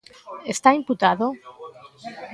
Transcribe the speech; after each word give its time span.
Está 0.53 0.69
imputado? 0.79 1.25